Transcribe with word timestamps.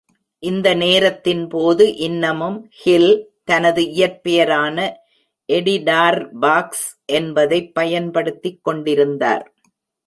இந்த 0.39 0.73
நேரத்தின் 0.73 1.47
போது, 1.47 1.95
இன்னமும் 1.95 2.69
ஹில், 2.71 3.27
தனது 3.43 3.81
இயற்பெயரான 3.83 4.77
எடி 5.45 5.77
டார்பாக்ஸ் 5.77 6.87
என்பதைப் 7.05 7.73
பயன்படுத்திக் 7.73 8.63
கொண்டிருந்தார். 8.63 9.45